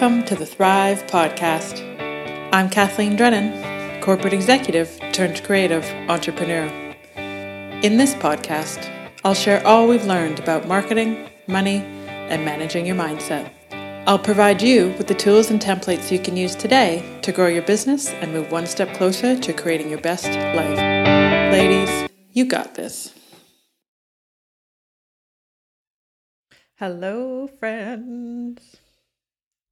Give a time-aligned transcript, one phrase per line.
[0.00, 1.82] Welcome to the Thrive Podcast.
[2.52, 6.66] I'm Kathleen Drennan, corporate executive turned creative entrepreneur.
[7.82, 8.88] In this podcast,
[9.24, 11.78] I'll share all we've learned about marketing, money,
[12.28, 13.50] and managing your mindset.
[14.06, 17.62] I'll provide you with the tools and templates you can use today to grow your
[17.62, 20.78] business and move one step closer to creating your best life.
[21.50, 23.12] Ladies, you got this.
[26.76, 28.78] Hello, friends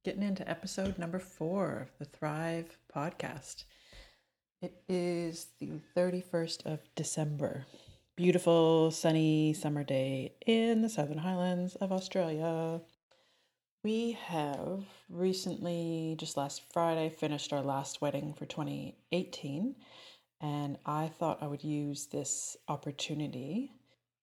[0.07, 3.65] getting into episode number four of the Thrive podcast.
[4.61, 7.65] It is the 31st of December.
[8.15, 12.79] Beautiful, sunny summer day in the Southern Highlands of Australia.
[13.83, 19.75] We have recently, just last Friday, finished our last wedding for 2018,
[20.39, 23.73] and I thought I would use this opportunity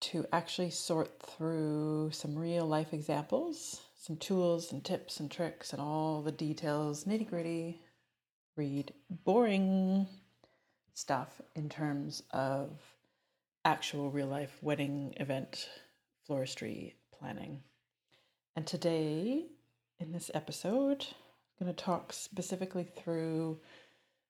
[0.01, 5.81] to actually sort through some real life examples some tools and tips and tricks and
[5.81, 7.81] all the details, nitty gritty,
[8.55, 10.07] read boring
[10.93, 12.79] stuff in terms of
[13.65, 15.71] actual real life wedding event
[16.29, 17.63] floristry planning.
[18.55, 19.47] And today,
[19.99, 21.07] in this episode,
[21.59, 23.59] I'm going to talk specifically through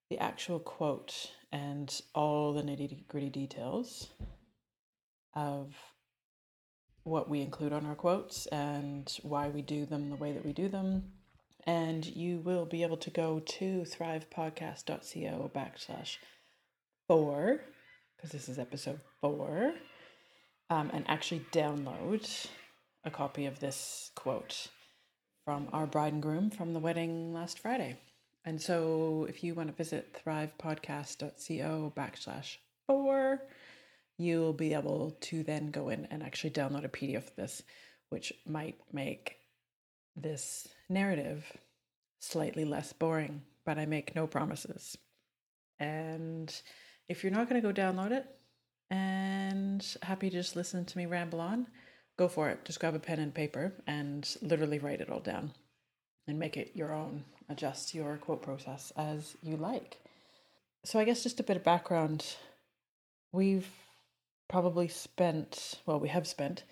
[0.08, 4.10] the actual quote and all the nitty gritty details
[5.34, 5.74] of
[7.04, 10.52] what we include on our quotes and why we do them the way that we
[10.52, 11.12] do them.
[11.66, 16.16] And you will be able to go to thrivepodcast.co backslash
[17.06, 17.60] four,
[18.16, 19.72] because this is episode four,
[20.68, 22.46] um, and actually download
[23.04, 24.68] a copy of this quote
[25.44, 27.98] from our bride and groom from the wedding last Friday.
[28.46, 33.42] And so if you want to visit thrivepodcast.co backslash four,
[34.18, 37.62] you'll be able to then go in and actually download a PDF of this,
[38.10, 39.36] which might make
[40.16, 41.52] this narrative
[42.20, 44.96] slightly less boring, but I make no promises.
[45.78, 46.54] And
[47.08, 48.26] if you're not going to go download it
[48.90, 51.66] and happy to just listen to me ramble on,
[52.16, 52.64] go for it.
[52.64, 55.52] Just grab a pen and paper and literally write it all down
[56.26, 57.24] and make it your own.
[57.48, 59.98] Adjust your quote process as you like.
[60.84, 62.36] So, I guess just a bit of background.
[63.32, 63.68] We've
[64.48, 66.64] probably spent, well, we have spent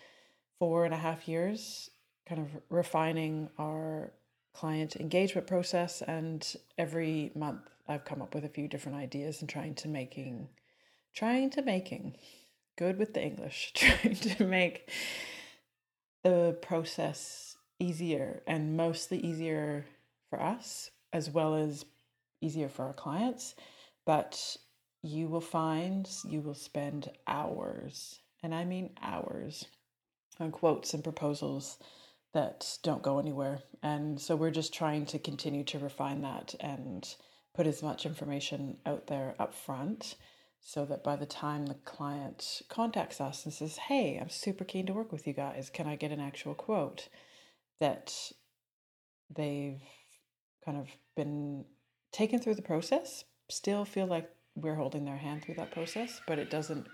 [0.59, 1.91] four and a half years
[2.29, 4.13] kind of refining our
[4.55, 6.03] client engagement process.
[6.03, 6.47] And
[6.79, 10.49] every month I've come up with a few different ideas and trying to making,
[11.15, 12.17] trying to making,
[12.77, 14.91] good with the English, trying to make
[16.23, 19.87] the process easier and mostly easier
[20.31, 21.85] for us as well as
[22.41, 23.55] easier for our clients.
[24.07, 24.57] But
[25.03, 29.67] you will find you will spend hours, and I mean hours,
[30.39, 31.79] on quotes and proposals
[32.33, 33.61] that don't go anywhere.
[33.83, 37.07] And so we're just trying to continue to refine that and
[37.55, 40.17] put as much information out there up front
[40.61, 44.87] so that by the time the client contacts us and says, Hey, I'm super keen
[44.87, 47.09] to work with you guys, can I get an actual quote?
[47.81, 48.15] That
[49.35, 49.83] they've
[50.65, 50.87] kind of
[51.17, 51.65] been
[52.13, 56.39] taken through the process, still feel like we're holding their hand through that process, but
[56.39, 56.87] it doesn't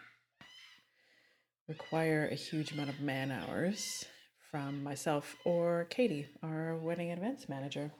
[1.68, 4.04] require a huge amount of man hours
[4.50, 7.92] from myself or Katie, our wedding events manager.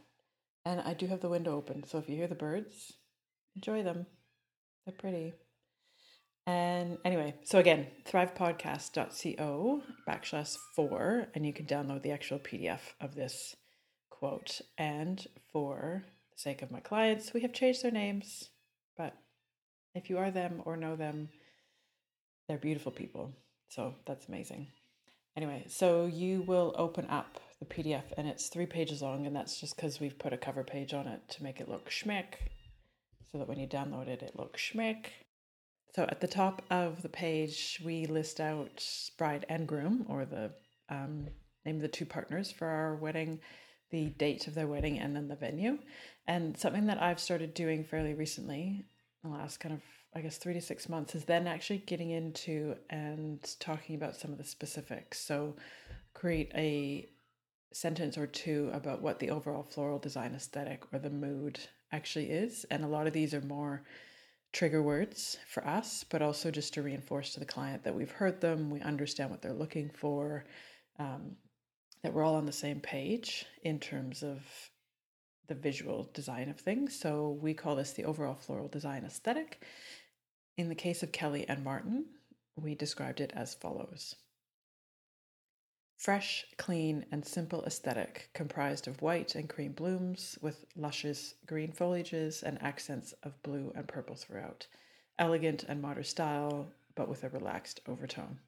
[0.64, 2.92] And I do have the window open, so if you hear the birds,
[3.54, 4.06] enjoy them.
[4.84, 5.34] They're pretty.
[6.46, 13.14] And anyway, so again, thrivepodcast.co backslash four, and you can download the actual PDF of
[13.14, 13.54] this
[14.08, 14.62] quote.
[14.78, 18.48] And for the sake of my clients, we have changed their names,
[19.98, 21.28] if you are them or know them,
[22.48, 23.32] they're beautiful people.
[23.68, 24.68] So that's amazing.
[25.36, 29.60] Anyway, so you will open up the PDF and it's three pages long, and that's
[29.60, 32.34] just because we've put a cover page on it to make it look schmick
[33.30, 35.06] so that when you download it, it looks schmick.
[35.94, 38.84] So at the top of the page, we list out
[39.18, 40.52] bride and groom, or the
[40.88, 41.26] um,
[41.64, 43.40] name of the two partners for our wedding,
[43.90, 45.78] the date of their wedding, and then the venue.
[46.26, 48.86] And something that I've started doing fairly recently
[49.22, 49.82] the last kind of
[50.14, 54.32] I guess three to six months is then actually getting into and talking about some
[54.32, 55.20] of the specifics.
[55.20, 55.54] So
[56.14, 57.08] create a
[57.72, 61.60] sentence or two about what the overall floral design aesthetic or the mood
[61.92, 62.64] actually is.
[62.70, 63.82] And a lot of these are more
[64.52, 68.40] trigger words for us, but also just to reinforce to the client that we've heard
[68.40, 70.46] them, we understand what they're looking for,
[70.98, 71.36] um,
[72.02, 74.40] that we're all on the same page in terms of
[75.48, 76.98] the visual design of things.
[76.98, 79.62] So we call this the overall floral design aesthetic.
[80.56, 82.06] In the case of Kelly and Martin,
[82.56, 84.14] we described it as follows
[85.96, 92.44] Fresh, clean, and simple aesthetic comprised of white and cream blooms with luscious green foliages
[92.44, 94.68] and accents of blue and purple throughout.
[95.18, 98.38] Elegant and modern style, but with a relaxed overtone.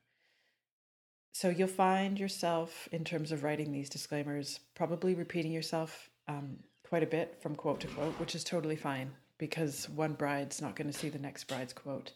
[1.32, 6.58] So you'll find yourself, in terms of writing these disclaimers, probably repeating yourself um,
[6.90, 10.74] quite a bit from quote to quote, which is totally fine because one bride's not
[10.74, 12.12] going to see the next bride's quote.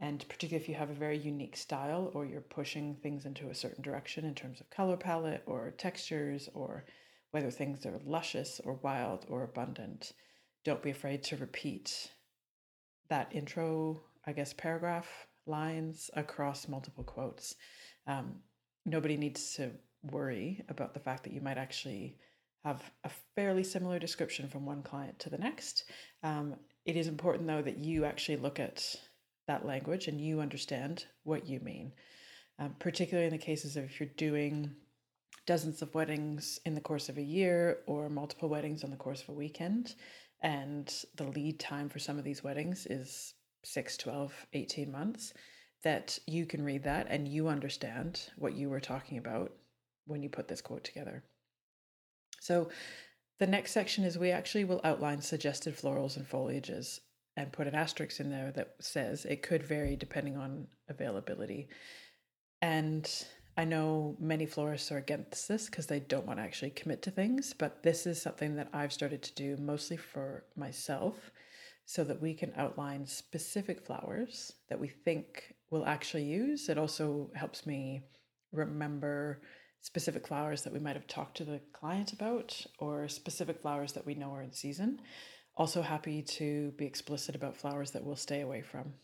[0.00, 3.54] And particularly if you have a very unique style or you're pushing things into a
[3.54, 6.84] certain direction in terms of color palette or textures or
[7.32, 10.12] whether things are luscious or wild or abundant,
[10.64, 12.12] don't be afraid to repeat
[13.08, 17.56] that intro, I guess, paragraph lines across multiple quotes.
[18.06, 18.36] Um,
[18.86, 19.72] nobody needs to
[20.04, 22.18] worry about the fact that you might actually
[22.64, 25.84] have a fairly similar description from one client to the next.
[26.22, 26.54] Um,
[26.84, 28.84] it is important, though, that you actually look at
[29.48, 31.92] that language and you understand what you mean.
[32.58, 34.70] Um, particularly in the cases of if you're doing
[35.46, 39.22] dozens of weddings in the course of a year or multiple weddings on the course
[39.22, 39.94] of a weekend,
[40.42, 45.32] and the lead time for some of these weddings is 6, 12, 18 months,
[45.82, 49.52] that you can read that and you understand what you were talking about
[50.06, 51.24] when you put this quote together.
[52.42, 52.70] So,
[53.38, 56.98] the next section is we actually will outline suggested florals and foliages
[57.36, 61.68] and put an asterisk in there that says it could vary depending on availability.
[62.60, 63.08] And
[63.56, 67.12] I know many florists are against this because they don't want to actually commit to
[67.12, 71.30] things, but this is something that I've started to do mostly for myself
[71.84, 76.68] so that we can outline specific flowers that we think we'll actually use.
[76.68, 78.02] It also helps me
[78.52, 79.42] remember
[79.82, 84.06] specific flowers that we might have talked to the client about or specific flowers that
[84.06, 85.00] we know are in season.
[85.56, 88.94] Also, happy to be explicit about flowers that we'll stay away from.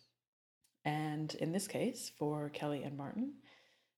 [0.84, 3.34] And in this case, for Kelly and Martin,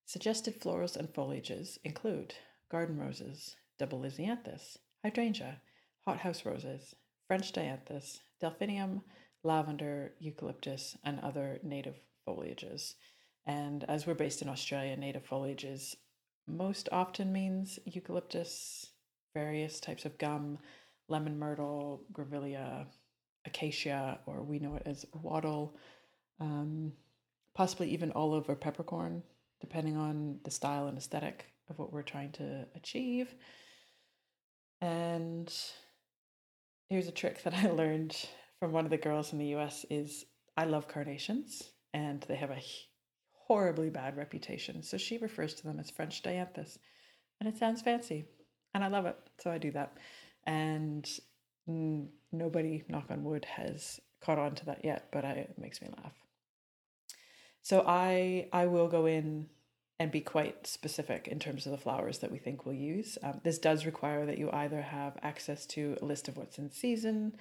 [0.06, 2.34] suggested florals and foliages include
[2.70, 5.60] garden roses, double lisianthus, hydrangea,
[6.04, 6.94] hothouse roses,
[7.28, 9.02] French dianthus, delphinium,
[9.44, 12.94] lavender, eucalyptus, and other native foliages.
[13.46, 15.94] And as we're based in Australia, native foliages
[16.56, 18.86] most often means eucalyptus,
[19.34, 20.58] various types of gum,
[21.08, 22.86] lemon myrtle, grevillea,
[23.46, 25.76] acacia, or we know it as wattle,
[26.40, 26.92] um,
[27.54, 29.22] possibly even olive or peppercorn,
[29.60, 33.34] depending on the style and aesthetic of what we're trying to achieve.
[34.80, 35.52] And
[36.88, 38.16] here's a trick that I learned
[38.58, 40.26] from one of the girls in the US is
[40.56, 41.62] I love carnations
[41.94, 42.62] and they have a
[43.50, 44.80] horribly bad reputation.
[44.80, 46.78] So she refers to them as French dianthus
[47.40, 48.26] and it sounds fancy
[48.72, 49.16] and I love it.
[49.40, 49.96] So I do that
[50.46, 51.04] and
[51.66, 55.88] nobody, knock on wood, has caught on to that yet, but I, it makes me
[55.96, 56.12] laugh.
[57.60, 59.48] So I I will go in
[59.98, 63.18] and be quite specific in terms of the flowers that we think we'll use.
[63.20, 66.70] Um, this does require that you either have access to a list of what's in
[66.70, 67.34] season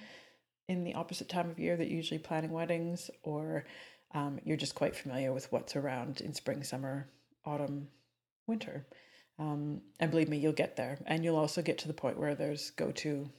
[0.66, 3.64] in the opposite time of year that usually planning weddings, or
[4.12, 7.08] um, you're just quite familiar with what's around in spring, summer,
[7.44, 7.88] autumn,
[8.46, 8.86] winter.
[9.38, 10.98] Um, and believe me, you'll get there.
[11.06, 13.30] And you'll also get to the point where there's go to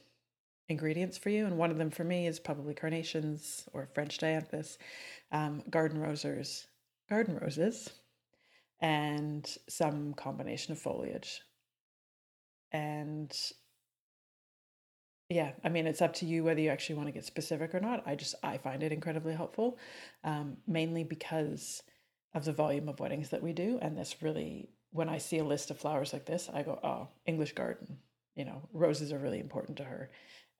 [0.68, 1.46] ingredients for you.
[1.46, 4.78] And one of them for me is probably carnations or French dianthus,
[5.30, 6.66] um, garden roses,
[7.08, 7.90] garden roses,
[8.80, 11.40] and some combination of foliage.
[12.72, 13.32] And
[15.32, 17.80] yeah, I mean, it's up to you whether you actually want to get specific or
[17.80, 18.02] not.
[18.06, 19.78] I just, I find it incredibly helpful,
[20.24, 21.82] um, mainly because
[22.34, 23.78] of the volume of weddings that we do.
[23.82, 27.08] And this really when I see a list of flowers like this, I go, oh,
[27.26, 27.98] English garden.
[28.36, 30.10] You know, roses are really important to her.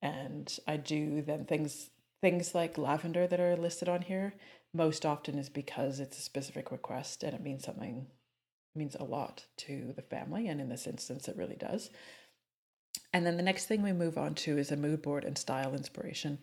[0.01, 4.35] And I do then things things like lavender that are listed on here
[4.73, 8.07] most often is because it's a specific request and it means something
[8.77, 11.91] means a lot to the family and in this instance it really does.
[13.13, 15.75] And then the next thing we move on to is a mood board and style
[15.75, 16.39] inspiration.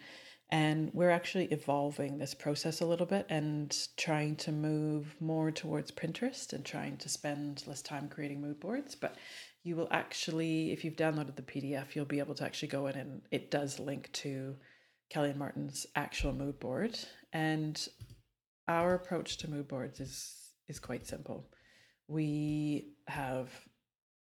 [0.51, 5.91] And we're actually evolving this process a little bit and trying to move more towards
[5.91, 8.95] Pinterest and trying to spend less time creating mood boards.
[8.95, 9.15] But
[9.63, 12.95] you will actually, if you've downloaded the PDF, you'll be able to actually go in
[12.95, 14.55] and it does link to
[15.09, 16.97] Kelly and Martin's actual mood board.
[17.31, 17.87] And
[18.67, 20.35] our approach to mood boards is
[20.67, 21.49] is quite simple.
[22.07, 23.49] We have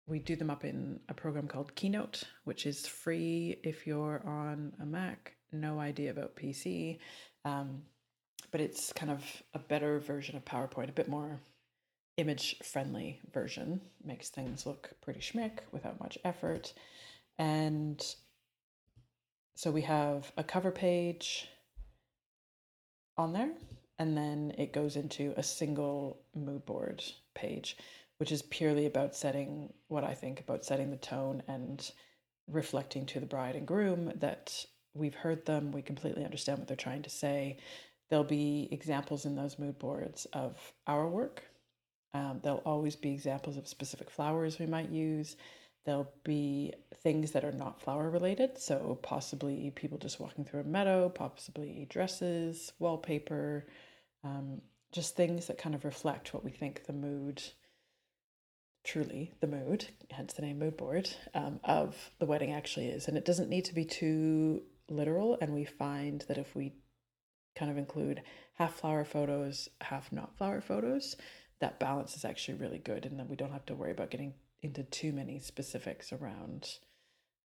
[0.07, 4.73] we do them up in a program called Keynote, which is free if you're on
[4.81, 6.99] a Mac no idea about PC,
[7.45, 7.83] um,
[8.51, 11.41] but it's kind of a better version of PowerPoint, a bit more
[12.17, 13.81] image friendly version.
[14.05, 16.73] Makes things look pretty schmick without much effort.
[17.39, 18.05] And
[19.55, 21.49] so we have a cover page
[23.17, 23.53] on there,
[23.99, 27.03] and then it goes into a single mood board
[27.35, 27.77] page,
[28.19, 31.91] which is purely about setting what I think about setting the tone and
[32.49, 36.77] reflecting to the bride and groom that we've heard them, we completely understand what they're
[36.77, 37.59] trying to say.
[38.11, 40.57] There'll be examples in those mood boards of
[40.87, 41.43] our work.
[42.13, 45.37] Um, there'll always be examples of specific flowers we might use.
[45.85, 50.65] There'll be things that are not flower related, so possibly people just walking through a
[50.65, 53.67] meadow, possibly dresses, wallpaper,
[54.23, 57.43] um, just things that kind of reflect what we think the mood,
[58.85, 63.09] truly the mood, hence the name mood board, um, of the wedding actually is.
[63.09, 65.39] And it doesn't need to be too literal.
[65.41, 66.75] And we find that if we
[67.57, 68.23] kind of include
[68.55, 71.17] half flower photos, half not flower photos,
[71.61, 73.07] that balance is actually really good.
[73.07, 76.69] And then we don't have to worry about getting into too many specifics around,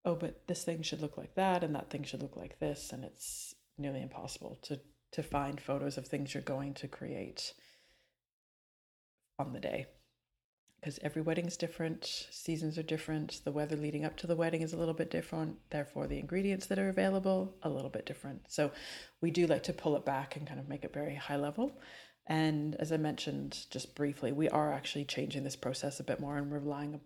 [0.06, 2.92] oh, but this thing should look like that and that thing should look like this.
[2.92, 4.80] And it's nearly impossible to
[5.12, 7.56] to find photos of things you're going to create
[9.40, 9.88] on the day
[10.80, 14.62] because every wedding is different, seasons are different, the weather leading up to the wedding
[14.62, 18.42] is a little bit different, therefore, the ingredients that are available a little bit different.
[18.48, 18.72] So,
[19.22, 21.80] we do like to pull it back and kind of make it very high level.
[22.28, 26.38] And as I mentioned just briefly, we are actually changing this process a bit more
[26.38, 27.00] and relying a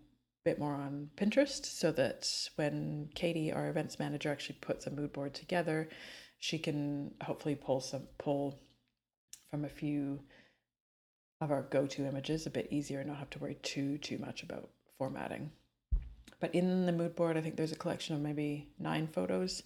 [0.44, 5.12] bit more on Pinterest so that when Katie, our events manager, actually puts a mood
[5.12, 5.88] board together,
[6.38, 8.60] she can hopefully pull some pull
[9.50, 10.20] from a few
[11.40, 14.42] of our go-to images a bit easier and not have to worry too too much
[14.42, 15.50] about formatting.
[16.40, 19.62] But in the mood board, I think there's a collection of maybe nine photos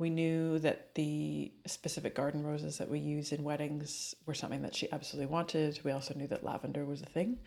[0.00, 4.74] we knew that the specific garden roses that we use in weddings were something that
[4.74, 5.78] she absolutely wanted.
[5.84, 7.38] We also knew that lavender was a thing.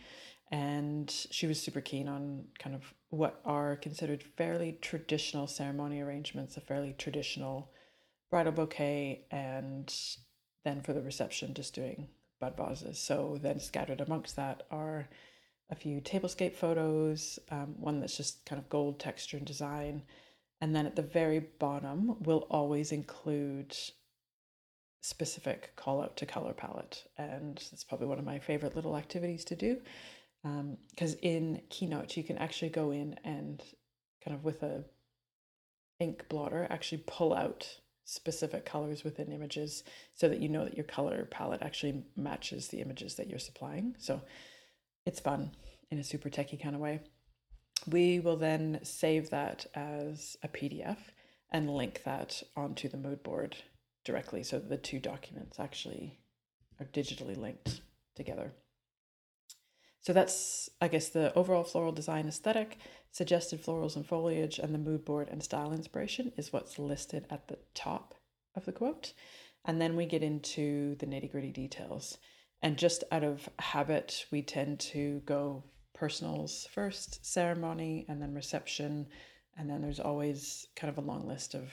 [0.51, 6.55] And she was super keen on kind of what are considered fairly traditional ceremony arrangements,
[6.55, 7.71] a fairly traditional
[8.29, 9.91] bridal bouquet, and
[10.63, 12.07] then for the reception, just doing
[12.43, 12.99] bud vases.
[12.99, 15.07] So then scattered amongst that are
[15.69, 20.03] a few tablescape photos, um, one that's just kind of gold texture and design
[20.63, 23.75] and then at the very bottom, we'll always include
[25.01, 27.03] specific call out to color palette.
[27.17, 29.81] And it's probably one of my favorite little activities to do.
[30.41, 33.61] Because um, in Keynote, you can actually go in and
[34.23, 34.85] kind of with a
[35.99, 37.67] ink blotter actually pull out
[38.05, 39.83] specific colors within images
[40.13, 43.95] so that you know that your color palette actually matches the images that you're supplying.
[43.97, 44.21] So
[45.05, 45.51] it's fun
[45.91, 47.01] in a super techie kind of way.
[47.87, 50.97] We will then save that as a PDF
[51.51, 53.55] and link that onto the mood board
[54.05, 56.19] directly so the two documents actually
[56.79, 57.81] are digitally linked
[58.15, 58.53] together.
[60.03, 62.77] So that's, I guess, the overall floral design aesthetic,
[63.11, 67.47] suggested florals and foliage, and the mood board and style inspiration is what's listed at
[67.47, 68.13] the top
[68.53, 69.13] of the quote.
[69.63, 72.17] And then we get into the nitty gritty details.
[72.61, 79.07] And just out of habit, we tend to go personals first, ceremony, and then reception.
[79.57, 81.71] And then there's always kind of a long list of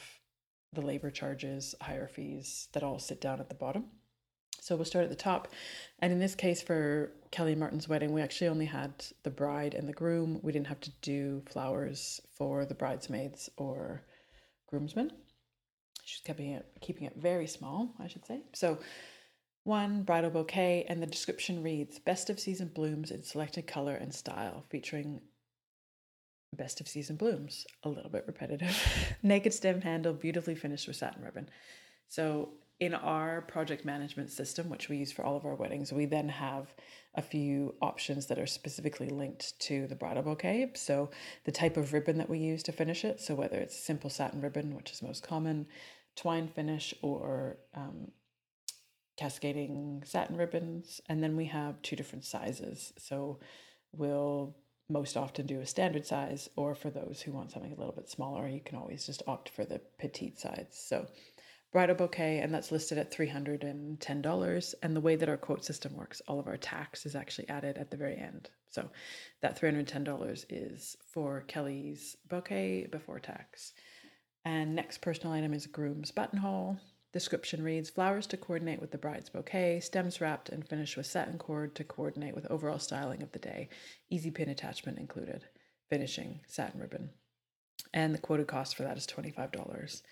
[0.73, 3.87] the labor charges, hire fees that all sit down at the bottom.
[4.61, 5.49] So we'll start at the top.
[6.01, 9.89] And in this case, for Kelly Martin's wedding, we actually only had the bride and
[9.89, 10.41] the groom.
[10.43, 14.03] We didn't have to do flowers for the bridesmaids or
[14.69, 15.11] groomsmen.
[16.05, 18.43] She's keeping it keeping it very small, I should say.
[18.53, 18.79] So
[19.65, 24.15] one bridal bouquet, and the description reads Best of season blooms in selected color and
[24.15, 25.21] style, featuring
[26.57, 27.67] best of season blooms.
[27.85, 28.77] A little bit repetitive.
[29.23, 31.49] Naked stem handle, beautifully finished with satin ribbon.
[32.09, 36.07] So, in our project management system, which we use for all of our weddings, we
[36.07, 36.75] then have
[37.15, 40.71] a few options that are specifically linked to the bridal bouquet.
[40.75, 41.11] So,
[41.45, 43.21] the type of ribbon that we use to finish it.
[43.21, 45.67] So, whether it's simple satin ribbon, which is most common,
[46.17, 48.13] twine finish, or um,
[49.21, 51.01] cascading satin ribbons.
[51.09, 52.95] And then we have two different sizes.
[52.97, 53.39] So
[53.93, 54.57] we'll
[54.89, 58.09] most often do a standard size, or for those who want something a little bit
[58.09, 60.67] smaller, you can always just opt for the petite size.
[60.73, 61.07] So
[61.73, 64.75] bridal bouquet, and that's listed at $310.
[64.83, 67.79] And the way that our quote system works, all of our tax is actually added
[67.79, 68.51] at the very end.
[68.69, 68.91] So
[69.43, 73.73] that $310 is for Kelly's bouquet before tax.
[74.45, 76.79] And next personal item is groom's buttonhole.
[77.13, 81.39] Description reads Flowers to coordinate with the bride's bouquet, stems wrapped and finished with satin
[81.39, 83.69] cord to coordinate with overall styling of the day.
[84.11, 85.45] Easy pin attachment included.
[85.89, 87.11] Finishing satin ribbon.
[87.93, 90.03] And the quoted cost for that is $25.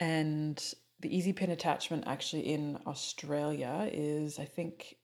[0.00, 0.62] And
[1.00, 4.96] the easy pin attachment actually in Australia is, I think,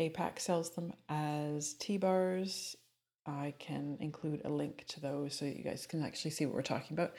[0.00, 2.76] APAC sells them as T bars.
[3.26, 6.62] I can include a link to those so you guys can actually see what we're
[6.62, 7.12] talking about.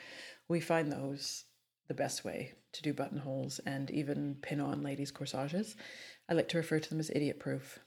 [0.48, 1.44] We find those
[1.88, 5.76] the best way to do buttonholes and even pin on ladies' corsages.
[6.28, 7.78] I like to refer to them as idiot proof.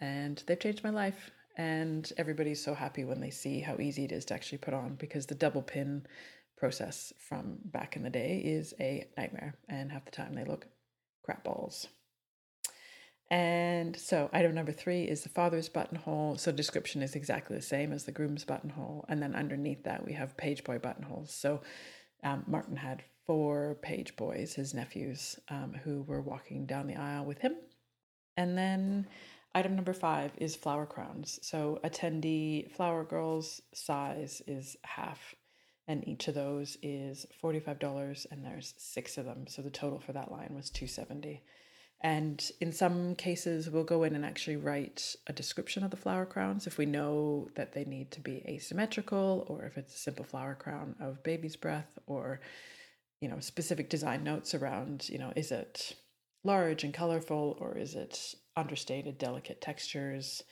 [0.00, 1.30] And they've changed my life.
[1.56, 4.94] and everybody's so happy when they see how easy it is to actually put on
[4.94, 6.06] because the double pin
[6.62, 10.68] process from back in the day is a nightmare, and half the time they look
[11.24, 11.88] crap balls.
[13.32, 16.36] And so, item number three is the father's buttonhole.
[16.38, 19.04] So, description is exactly the same as the groom's buttonhole.
[19.08, 21.34] And then underneath that, we have page boy buttonholes.
[21.34, 21.62] So,
[22.22, 27.24] um, Martin had four page boys, his nephews, um, who were walking down the aisle
[27.24, 27.56] with him.
[28.36, 29.08] And then
[29.52, 31.40] item number five is flower crowns.
[31.42, 35.34] So, attendee flower girls size is half
[35.88, 40.12] and each of those is $45 and there's six of them so the total for
[40.12, 41.42] that line was 270
[42.04, 46.26] and in some cases, we'll go in and actually write a description of the flower
[46.26, 50.24] crowns if we know that they need to be asymmetrical or if it's a simple
[50.24, 52.40] flower crown of baby's breath or,
[53.20, 55.94] you know, specific design notes around, you know, is it
[56.42, 60.42] large and colorful or is it understated, delicate textures?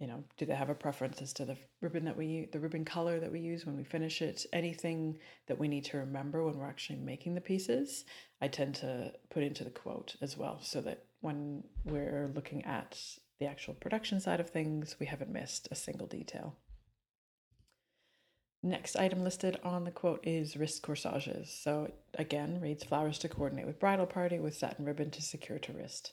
[0.00, 2.86] You know, do they have a preference as to the ribbon that we the ribbon
[2.86, 4.46] color that we use when we finish it?
[4.50, 8.06] Anything that we need to remember when we're actually making the pieces,
[8.40, 12.98] I tend to put into the quote as well, so that when we're looking at
[13.38, 16.56] the actual production side of things, we haven't missed a single detail.
[18.62, 21.50] Next item listed on the quote is wrist corsages.
[21.62, 25.72] So again, reads flowers to coordinate with bridal party with satin ribbon to secure to
[25.74, 26.12] wrist.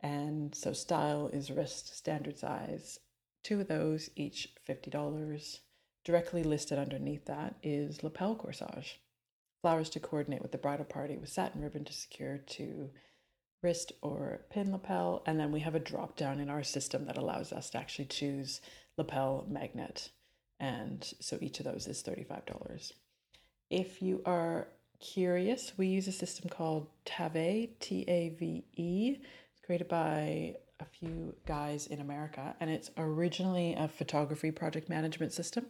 [0.00, 2.98] And so style is wrist standard size
[3.42, 5.60] Two of those, each $50.
[6.04, 8.94] Directly listed underneath that is lapel corsage.
[9.62, 12.90] Flowers to coordinate with the bridal party with satin ribbon to secure to
[13.62, 15.22] wrist or pin lapel.
[15.26, 18.06] And then we have a drop down in our system that allows us to actually
[18.06, 18.60] choose
[18.96, 20.10] lapel magnet.
[20.58, 22.92] And so each of those is $35.
[23.70, 24.68] If you are
[25.00, 29.16] curious, we use a system called Tave, T A V E.
[29.20, 35.32] It's created by a few guys in America, and it's originally a photography project management
[35.32, 35.66] system.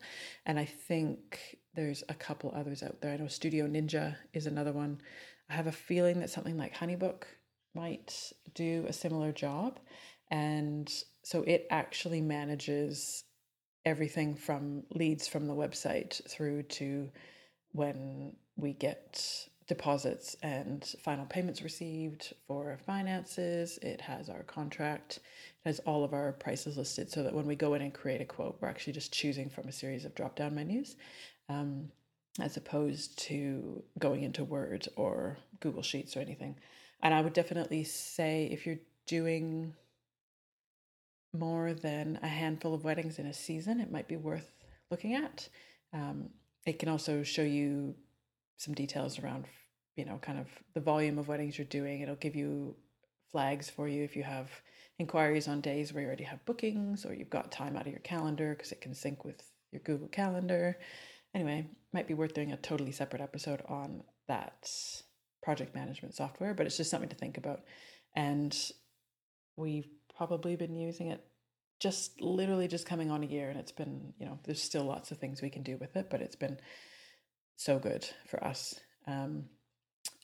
[0.47, 3.13] And I think there's a couple others out there.
[3.13, 5.01] I know Studio Ninja is another one.
[5.49, 7.25] I have a feeling that something like Honeybook
[7.75, 9.79] might do a similar job.
[10.31, 13.25] And so it actually manages
[13.85, 17.11] everything from leads from the website through to
[17.73, 23.79] when we get deposits and final payments received for finances.
[23.83, 25.21] It has our contract,
[25.65, 28.21] it has all of our prices listed so that when we go in and create
[28.21, 30.97] a quote, we're actually just choosing from a series of drop down menus
[31.49, 31.89] um,
[32.41, 36.57] as opposed to going into Word or Google Sheets or anything.
[37.01, 39.73] And I would definitely say if you're doing
[41.33, 44.51] more than a handful of weddings in a season, it might be worth
[44.91, 45.49] looking at.
[45.93, 46.31] Um,
[46.67, 47.95] it can also show you
[48.57, 49.47] some details around
[50.01, 52.01] you know, kind of the volume of weddings you're doing.
[52.01, 52.75] It'll give you
[53.31, 54.51] flags for you if you have
[54.99, 58.01] inquiries on days where you already have bookings or you've got time out of your
[58.01, 60.79] calendar because it can sync with your Google Calendar.
[61.35, 64.71] Anyway, might be worth doing a totally separate episode on that
[65.43, 67.61] project management software, but it's just something to think about.
[68.17, 68.57] And
[69.57, 71.23] we've probably been using it
[71.79, 75.11] just literally just coming on a year and it's been, you know, there's still lots
[75.11, 76.59] of things we can do with it, but it's been
[77.57, 78.79] so good for us.
[79.07, 79.45] Um,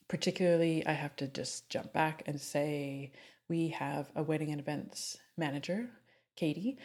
[0.08, 3.12] particularly, I have to just jump back and say
[3.48, 5.88] we have a wedding and events manager,
[6.36, 6.78] Katie.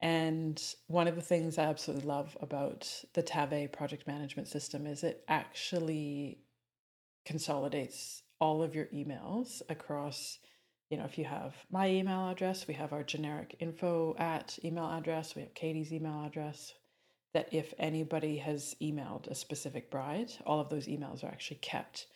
[0.00, 5.02] And one of the things I absolutely love about the Tave project management system is
[5.02, 6.38] it actually
[7.26, 10.38] consolidates all of your emails across,
[10.88, 14.88] you know, if you have my email address, we have our generic info at email
[14.88, 16.72] address, we have Katie's email address.
[17.34, 22.06] That if anybody has emailed a specific bride, all of those emails are actually kept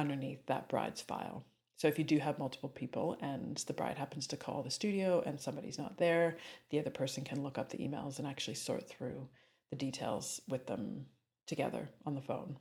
[0.00, 1.44] underneath that bride's file.
[1.76, 5.22] So if you do have multiple people and the bride happens to call the studio
[5.24, 6.36] and somebody's not there,
[6.70, 9.28] the other person can look up the emails and actually sort through
[9.70, 11.06] the details with them
[11.46, 12.58] together on the phone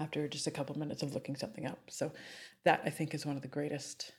[0.00, 1.78] after just a couple minutes of looking something up.
[1.88, 2.10] So
[2.64, 4.12] that I think is one of the greatest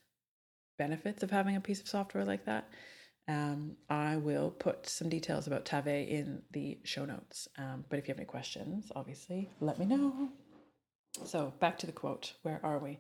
[0.78, 2.70] benefits of having a piece of software like that.
[3.28, 7.48] Um, I will put some details about Tave in the show notes.
[7.58, 10.30] Um, but if you have any questions, obviously, let me know.
[11.26, 12.34] So back to the quote.
[12.44, 13.00] Where are we?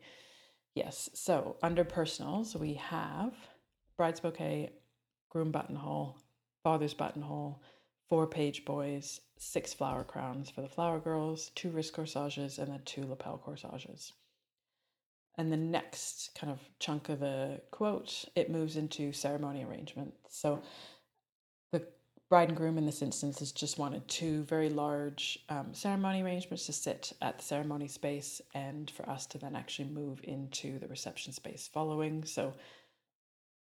[0.75, 1.09] Yes.
[1.13, 3.33] So under personals, we have
[3.97, 4.71] bride's bouquet,
[5.29, 6.17] groom buttonhole,
[6.63, 7.61] father's buttonhole,
[8.09, 12.81] four page boys, six flower crowns for the flower girls, two wrist corsages, and then
[12.85, 14.13] two lapel corsages.
[15.37, 20.13] And the next kind of chunk of the quote, it moves into ceremony arrangement.
[20.29, 20.61] So
[21.71, 21.87] the
[22.31, 26.65] bride and groom in this instance has just wanted two very large um, ceremony arrangements
[26.65, 30.87] to sit at the ceremony space and for us to then actually move into the
[30.87, 32.23] reception space following.
[32.23, 32.53] So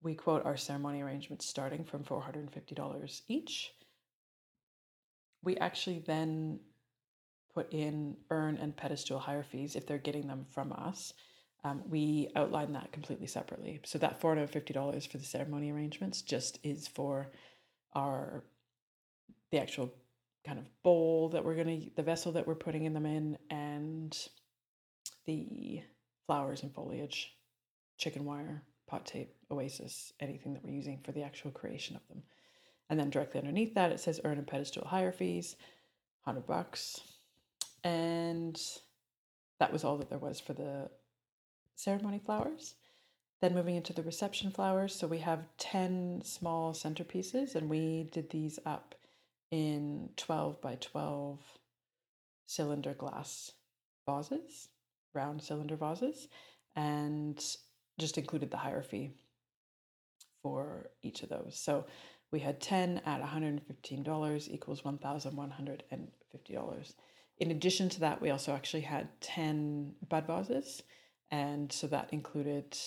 [0.04, 3.72] we quote our ceremony arrangements starting from $450 each.
[5.42, 6.60] We actually then
[7.56, 11.14] put in urn and pedestal hire fees if they're getting them from us.
[11.64, 13.80] Um, we outline that completely separately.
[13.86, 17.32] So that $450 for the ceremony arrangements just is for
[17.94, 18.44] our
[19.52, 19.94] the actual
[20.46, 23.38] kind of bowl that we're going to the vessel that we're putting in them in
[23.50, 24.18] and
[25.26, 25.82] the
[26.26, 27.36] flowers and foliage,
[27.98, 32.24] chicken wire, pot tape, oasis, anything that we're using for the actual creation of them.
[32.90, 35.56] And then directly underneath that, it says urn and pedestal hire fees,
[36.24, 37.00] 100 bucks.
[37.84, 38.60] And
[39.60, 40.90] that was all that there was for the
[41.76, 42.76] ceremony flowers.
[43.42, 44.94] Then moving into the reception flowers.
[44.94, 48.96] So we have 10 small centerpieces, and we did these up
[49.50, 51.40] in 12 by 12
[52.46, 53.52] cylinder glass
[54.08, 54.70] vases,
[55.14, 56.28] round cylinder vases,
[56.76, 57.44] and
[58.00, 59.12] just included the fee
[60.44, 61.58] for each of those.
[61.58, 61.86] So
[62.32, 66.94] we had 10 at $115 equals $1,150.
[67.40, 70.84] In addition to that, we also actually had 10 bud vases.
[71.30, 72.78] And so that included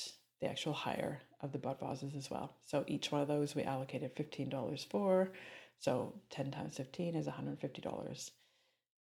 [0.45, 2.55] the actual hire of the bud vases as well.
[2.67, 5.33] So each one of those we allocated $15 for.
[5.79, 8.31] So 10 times 15 is $150.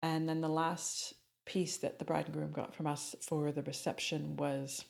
[0.02, 1.14] And then the last
[1.46, 4.84] piece that the bride and groom got from us for the reception was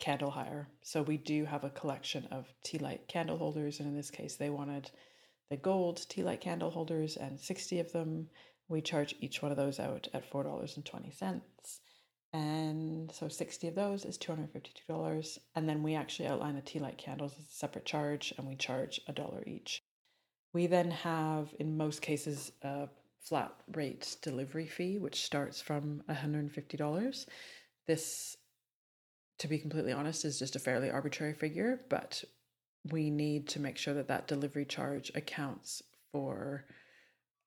[0.00, 0.68] candle hire.
[0.82, 4.34] So we do have a collection of tea light candle holders, and in this case,
[4.34, 4.90] they wanted
[5.50, 8.28] the gold tea light candle holders and 60 of them.
[8.68, 11.80] We charge each one of those out at $4.20.
[12.32, 15.38] And so 60 of those is $252.
[15.54, 18.56] And then we actually outline the tea light candles as a separate charge, and we
[18.56, 19.82] charge a dollar each.
[20.54, 22.88] We then have, in most cases, a
[23.20, 27.26] flat rate delivery fee, which starts from $150.
[27.86, 28.36] This,
[29.38, 32.24] to be completely honest, is just a fairly arbitrary figure, but
[32.90, 36.64] we need to make sure that that delivery charge accounts for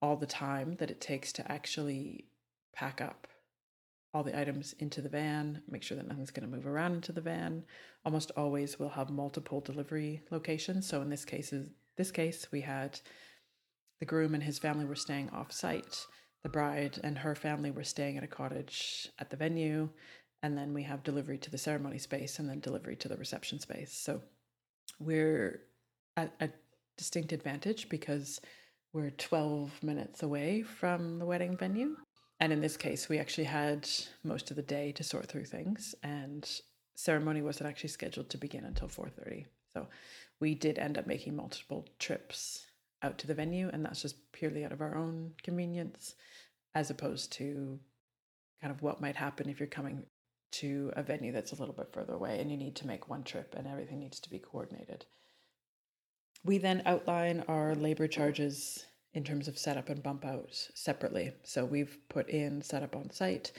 [0.01, 2.25] all the time that it takes to actually
[2.73, 3.27] pack up
[4.15, 7.11] all the items into the van, make sure that nothing's going to move around into
[7.11, 7.61] the van.
[8.05, 10.87] Almost always we'll have multiple delivery locations.
[10.87, 11.53] So in this case,
[11.97, 12.97] this case, we had
[13.99, 16.07] the groom and his family were staying off site.
[16.43, 19.89] The bride and her family were staying at a cottage at the venue.
[20.41, 23.59] And then we have delivery to the ceremony space and then delivery to the reception
[23.59, 23.91] space.
[23.91, 24.21] So
[24.97, 25.59] we're
[26.15, 26.49] at a
[26.97, 28.39] distinct advantage because
[28.93, 31.97] we're 12 minutes away from the wedding venue.
[32.39, 33.89] And in this case, we actually had
[34.23, 36.61] most of the day to sort through things and
[36.95, 39.45] ceremony wasn't actually scheduled to begin until 4:30.
[39.73, 39.87] So
[40.39, 42.67] we did end up making multiple trips
[43.01, 46.15] out to the venue, and that's just purely out of our own convenience,
[46.73, 47.79] as opposed to
[48.61, 50.05] kind of what might happen if you're coming
[50.51, 53.23] to a venue that's a little bit further away and you need to make one
[53.23, 55.05] trip and everything needs to be coordinated.
[56.45, 58.85] We then outline our labor charges
[59.15, 61.31] in terms of setup and bump out separately.
[61.43, 63.53] So we've put in setup on site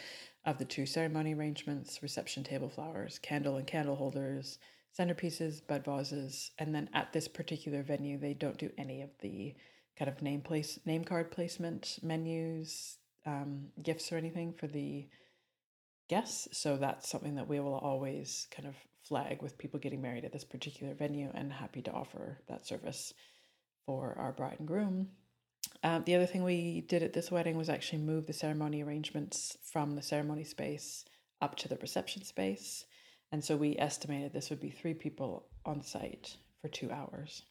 [0.45, 4.59] of the two ceremony arrangements, reception table flowers, candle and candle holders,
[4.97, 9.55] centerpieces, bud vases, and then at this particular venue, they don't do any of the
[9.99, 15.09] kind of name place, name card placement, menus, um, gifts, or anything for the
[16.09, 16.49] guests.
[16.53, 20.33] So that's something that we will always kind of flag with people getting married at
[20.33, 23.15] this particular venue, and happy to offer that service
[23.87, 25.09] for our bride and groom.
[25.87, 29.57] Um, the other thing we did at this wedding was actually move the ceremony arrangements
[29.63, 31.05] from the ceremony space
[31.41, 32.87] up to the reception space.
[33.31, 37.43] And so we estimated this would be three people on site for two hours.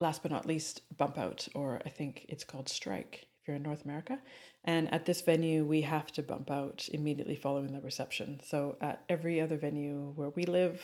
[0.00, 3.62] Last but not least, bump out, or I think it's called strike if you're in
[3.62, 4.18] North America.
[4.64, 8.40] And at this venue, we have to bump out immediately following the reception.
[8.44, 10.82] So at every other venue where we live,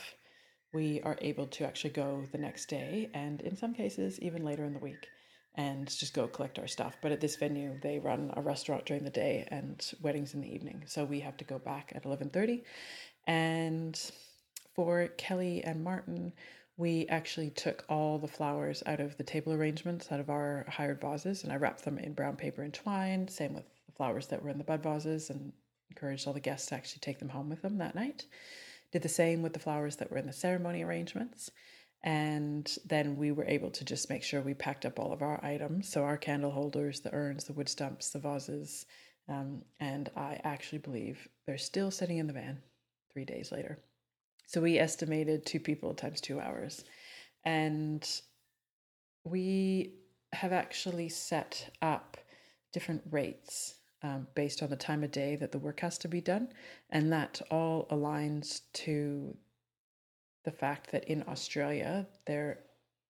[0.72, 4.64] we are able to actually go the next day, and in some cases, even later
[4.64, 5.08] in the week,
[5.56, 6.96] and just go collect our stuff.
[7.00, 10.54] But at this venue, they run a restaurant during the day and weddings in the
[10.54, 10.84] evening.
[10.86, 12.62] So we have to go back at 11:30
[13.26, 13.98] and
[14.74, 16.32] for Kelly and Martin,
[16.76, 21.00] we actually took all the flowers out of the table arrangements out of our hired
[21.00, 23.26] vases and I wrapped them in brown paper and twine.
[23.28, 25.54] Same with the flowers that were in the bud vases and
[25.90, 28.26] encouraged all the guests to actually take them home with them that night.
[28.92, 31.50] Did the same with the flowers that were in the ceremony arrangements.
[32.06, 35.44] And then we were able to just make sure we packed up all of our
[35.44, 35.88] items.
[35.90, 38.86] So, our candle holders, the urns, the wood stumps, the vases.
[39.28, 42.62] Um, and I actually believe they're still sitting in the van
[43.12, 43.80] three days later.
[44.46, 46.84] So we estimated two people times two hours.
[47.44, 48.08] And
[49.24, 49.94] we
[50.32, 52.16] have actually set up
[52.72, 56.20] different rates um, based on the time of day that the work has to be
[56.20, 56.48] done.
[56.90, 59.36] And that all aligns to
[60.46, 62.60] the fact that in Australia, there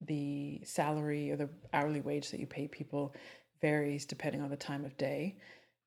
[0.01, 3.15] the salary or the hourly wage that you pay people
[3.61, 5.37] varies depending on the time of day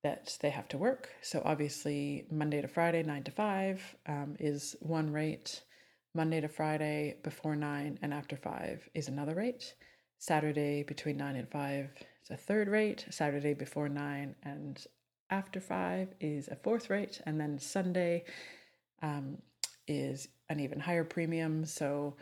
[0.03, 1.09] that they have to work.
[1.21, 5.62] So obviously, Monday to Friday, nine to five, um, is one rate.
[6.15, 9.73] Monday to Friday before nine and after five is another rate.
[10.17, 11.89] Saturday between nine and five
[12.23, 13.05] is a third rate.
[13.09, 14.85] Saturday before nine and
[15.29, 17.21] after five is a fourth rate.
[17.25, 18.25] And then Sunday
[19.01, 19.38] um,
[19.88, 21.65] is an even higher premium.
[21.65, 22.15] So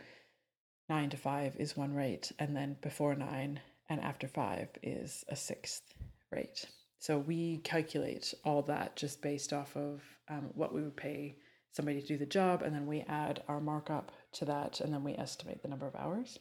[0.88, 2.32] nine to five is one rate.
[2.38, 5.82] And then before nine and after five is a sixth
[6.30, 6.66] rate.
[6.98, 11.36] So we calculate all that just based off of um, what we would pay
[11.72, 15.04] somebody to do the job, and then we add our markup to that, and then
[15.04, 16.38] we estimate the number of hours.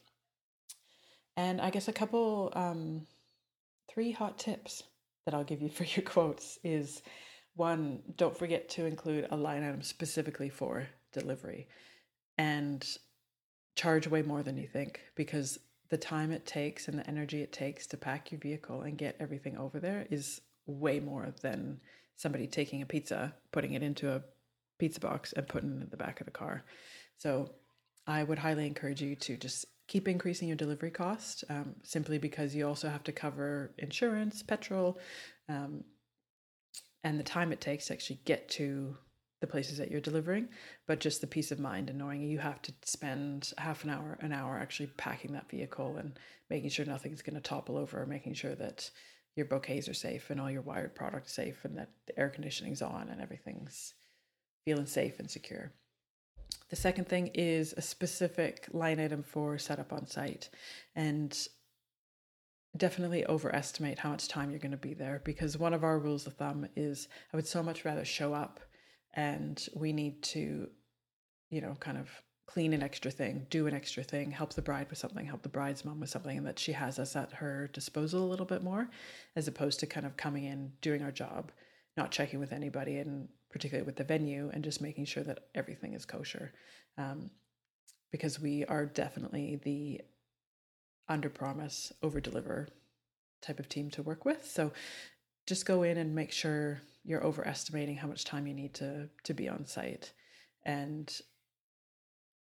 [1.35, 3.05] And I guess a couple, um,
[3.87, 4.83] three hot tips
[5.25, 7.03] that I'll give you for your quotes is
[7.55, 11.67] one, don't forget to include a line item specifically for delivery
[12.37, 12.97] and
[13.75, 17.51] charge way more than you think because the time it takes and the energy it
[17.51, 21.79] takes to pack your vehicle and get everything over there is way more than
[22.15, 24.21] somebody taking a pizza, putting it into a
[24.79, 26.65] pizza box, and putting it in the back of the car.
[27.17, 27.51] So
[28.05, 32.53] I would highly encourage you to just keep increasing your delivery cost um, simply because
[32.53, 34.99] you also have to cover insurance, petrol,
[35.47, 35.83] um,
[37.03, 38.97] and the time it takes to actually get to
[39.39, 40.49] the places that you're delivering,
[40.87, 44.17] but just the peace of mind and knowing you have to spend half an hour,
[44.21, 46.17] an hour actually packing that vehicle and
[46.49, 48.89] making sure nothing's going to topple over, making sure that
[49.35, 52.81] your bouquets are safe and all your wired products safe and that the air conditioning's
[52.81, 53.93] on and everything's
[54.65, 55.71] feeling safe and secure.
[56.69, 60.49] The second thing is a specific line item for setup on site
[60.95, 61.37] and
[62.75, 66.27] definitely overestimate how much time you're going to be there because one of our rules
[66.27, 68.59] of thumb is I would so much rather show up
[69.17, 70.69] and we need to
[71.49, 72.09] you know kind of
[72.47, 75.49] clean an extra thing, do an extra thing, help the bride with something, help the
[75.49, 78.63] bride's mom with something, and that she has us at her disposal a little bit
[78.63, 78.89] more,
[79.35, 81.51] as opposed to kind of coming in, doing our job,
[81.97, 85.93] not checking with anybody, and particularly with the venue, and just making sure that everything
[85.93, 86.53] is kosher.
[86.97, 87.29] Um,
[88.11, 90.01] because we are definitely the
[91.09, 92.69] under promise, over deliver
[93.41, 94.49] type of team to work with.
[94.49, 94.71] So
[95.47, 99.33] just go in and make sure you're overestimating how much time you need to to
[99.33, 100.11] be on site
[100.65, 101.21] and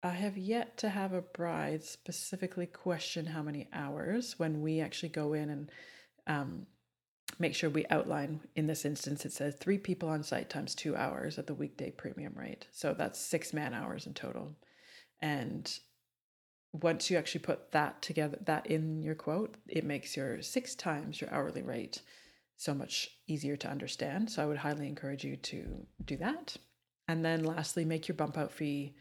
[0.03, 5.09] I have yet to have a bride specifically question how many hours when we actually
[5.09, 5.71] go in and
[6.27, 6.67] um,
[7.39, 8.41] make sure we outline.
[8.57, 11.89] In this instance, it says three people on site times two hours at the weekday
[11.89, 12.67] premium rate.
[12.71, 14.57] So that's six man hours in total.
[15.21, 15.71] And
[16.73, 21.21] once you actually put that together, that in your quote, it makes your six times
[21.21, 22.01] your hourly rate
[22.63, 24.29] so much easier to understand.
[24.29, 26.55] So I would highly encourage you to do that.
[27.07, 28.95] And then lastly, make your bump out fee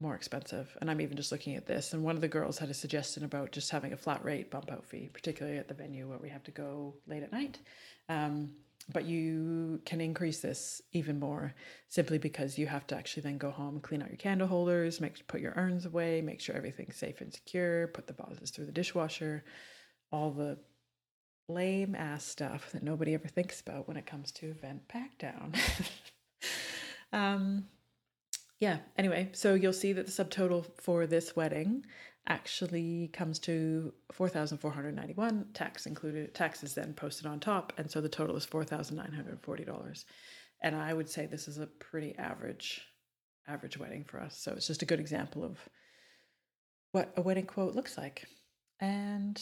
[0.00, 0.76] more expensive.
[0.80, 1.92] And I'm even just looking at this.
[1.92, 4.72] And one of the girls had a suggestion about just having a flat rate bump
[4.72, 7.58] out fee, particularly at the venue where we have to go late at night.
[8.08, 8.52] Um,
[8.92, 11.54] but you can increase this even more
[11.88, 15.24] simply because you have to actually then go home, clean out your candle holders, make
[15.28, 18.72] put your urns away, make sure everything's safe and secure, put the vases through the
[18.72, 19.44] dishwasher,
[20.10, 20.58] all the
[21.48, 25.52] lame ass stuff that nobody ever thinks about when it comes to event pack down.
[27.12, 27.66] um,
[28.58, 31.84] yeah, anyway, so you'll see that the subtotal for this wedding
[32.26, 38.36] actually comes to 4491 tax included taxes then posted on top and so the total
[38.36, 40.04] is $4940
[40.62, 42.82] and i would say this is a pretty average
[43.50, 44.36] average wedding for us.
[44.36, 45.58] So it's just a good example of
[46.92, 48.26] what a wedding quote looks like.
[48.80, 49.40] And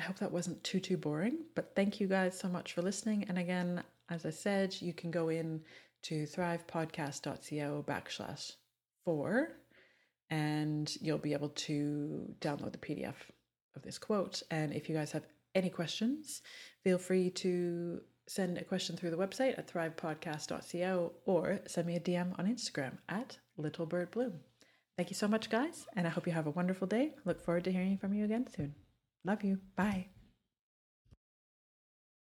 [0.00, 3.24] i hope that wasn't too too boring but thank you guys so much for listening
[3.28, 5.60] and again as i said you can go in
[6.02, 8.52] to thrivepodcast.co backslash
[9.04, 9.56] four,
[10.30, 13.14] and you'll be able to download the PDF
[13.76, 14.42] of this quote.
[14.50, 16.42] And if you guys have any questions,
[16.84, 22.00] feel free to send a question through the website at thrivepodcast.co or send me a
[22.00, 24.34] DM on Instagram at littlebirdbloom.
[24.96, 27.14] Thank you so much, guys, and I hope you have a wonderful day.
[27.24, 28.74] Look forward to hearing from you again soon.
[29.24, 29.60] Love you.
[29.76, 30.08] Bye.